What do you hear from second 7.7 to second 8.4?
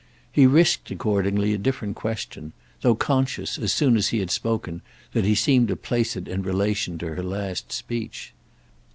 speech.